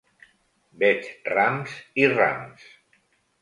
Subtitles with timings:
[0.83, 2.67] Veig rams i rams.